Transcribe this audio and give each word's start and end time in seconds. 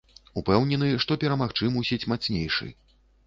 Упэўнены, 0.39 0.89
што 1.03 1.17
перамагчы 1.25 1.69
мусіць 1.77 2.09
мацнейшы. 2.13 2.73